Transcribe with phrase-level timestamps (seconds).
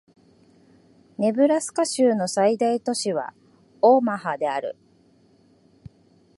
[1.19, 3.35] ネブラスカ州の最大都市は
[3.83, 4.75] オマハである